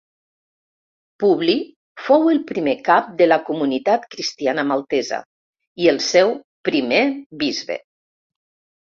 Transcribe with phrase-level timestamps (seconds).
[1.23, 1.53] Publi
[2.05, 5.19] fou el primer cap de la comunitat cristiana maltesa,
[5.83, 6.33] i el seu
[6.71, 7.03] primer
[7.45, 7.77] bisbe.